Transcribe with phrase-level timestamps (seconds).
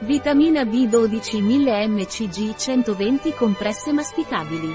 [0.00, 4.70] Vitamina B12 1000 mcg 120 compresse masticabili.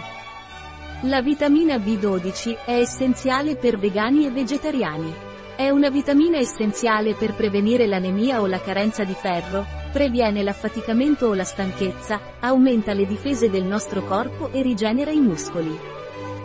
[1.02, 5.14] La vitamina B12 è essenziale per vegani e vegetariani.
[5.56, 11.36] È una vitamina essenziale per prevenire l'anemia o la carenza di ferro, previene l'affaticamento o
[11.36, 15.78] la stanchezza, aumenta le difese del nostro corpo e rigenera i muscoli.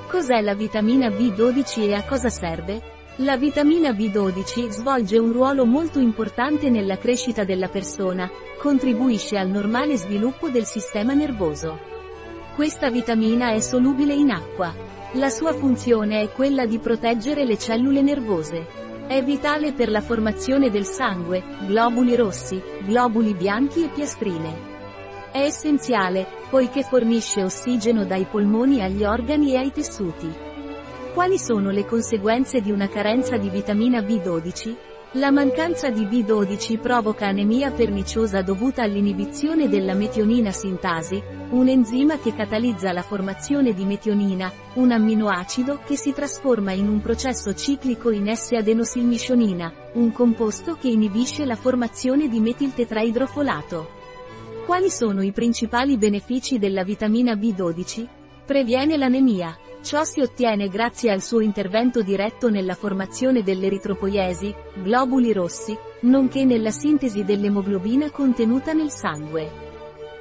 [0.06, 2.95] Cos'è la vitamina B12 e a cosa serve?
[3.20, 9.96] La vitamina B12 svolge un ruolo molto importante nella crescita della persona, contribuisce al normale
[9.96, 11.78] sviluppo del sistema nervoso.
[12.54, 14.70] Questa vitamina è solubile in acqua.
[15.14, 18.66] La sua funzione è quella di proteggere le cellule nervose.
[19.06, 24.74] È vitale per la formazione del sangue, globuli rossi, globuli bianchi e piastrine.
[25.32, 30.55] È essenziale, poiché fornisce ossigeno dai polmoni agli organi e ai tessuti.
[31.16, 34.76] Quali sono le conseguenze di una carenza di vitamina B12?
[35.12, 42.34] La mancanza di B12 provoca anemia perniciosa dovuta all'inibizione della metionina sintasi, un enzima che
[42.34, 48.30] catalizza la formazione di metionina, un amminoacido che si trasforma in un processo ciclico in
[48.36, 53.88] S-adenosilmiscionina, un composto che inibisce la formazione di metiltetraidrofolato.
[54.66, 58.06] Quali sono i principali benefici della vitamina B12?
[58.44, 59.58] Previene l'anemia.
[59.86, 66.72] Ciò si ottiene grazie al suo intervento diretto nella formazione dell'eritropoiesi, globuli rossi, nonché nella
[66.72, 69.48] sintesi dell'emoglobina contenuta nel sangue.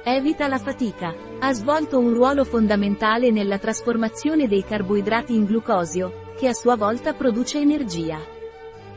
[0.04, 1.12] Evita la fatica.
[1.40, 7.14] Ha svolto un ruolo fondamentale nella trasformazione dei carboidrati in glucosio, che a sua volta
[7.14, 8.20] produce energia.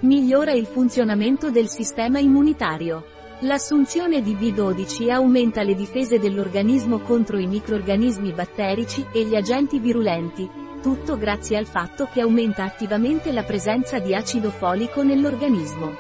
[0.02, 3.06] Migliora il funzionamento del sistema immunitario.
[3.44, 10.59] L'assunzione di B12 aumenta le difese dell'organismo contro i microorganismi batterici e gli agenti virulenti,
[10.82, 15.96] tutto grazie al fatto che aumenta attivamente la presenza di acido folico nell'organismo.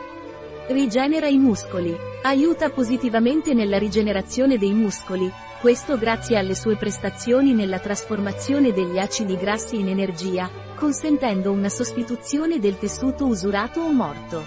[0.67, 1.95] Rigenera i muscoli.
[2.21, 9.35] Aiuta positivamente nella rigenerazione dei muscoli, questo grazie alle sue prestazioni nella trasformazione degli acidi
[9.35, 14.43] grassi in energia, consentendo una sostituzione del tessuto usurato o morto.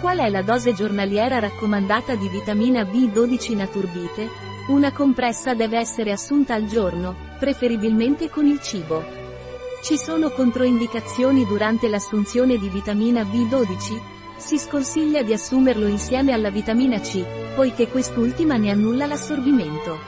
[0.00, 4.28] Qual è la dose giornaliera raccomandata di vitamina B12 Naturbite?
[4.68, 9.23] Una compressa deve essere assunta al giorno, preferibilmente con il cibo.
[9.82, 14.00] Ci sono controindicazioni durante l'assunzione di vitamina B12?
[14.36, 17.22] Si sconsiglia di assumerlo insieme alla vitamina C,
[17.54, 19.98] poiché quest'ultima ne annulla l'assorbimento.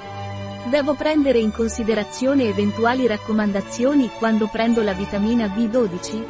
[0.70, 6.24] Devo prendere in considerazione eventuali raccomandazioni quando prendo la vitamina B12?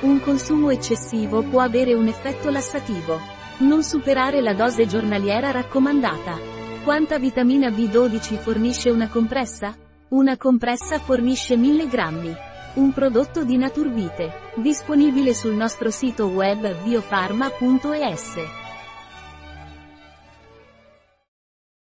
[0.00, 3.20] Un consumo eccessivo può avere un effetto lassativo.
[3.58, 6.38] Non superare la dose giornaliera raccomandata.
[6.82, 9.76] Quanta vitamina B12 fornisce una compressa?
[10.08, 12.36] Una compressa fornisce 1000 grammi.
[12.72, 14.32] Un prodotto di Naturbite.
[14.54, 18.59] Disponibile sul nostro sito web biofarma.es.